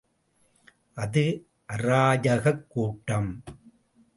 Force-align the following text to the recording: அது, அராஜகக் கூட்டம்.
அது, 0.93 1.47
அராஜகக் 1.73 2.67
கூட்டம். 2.67 3.43